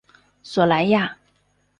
[0.41, 1.15] 索莱亚。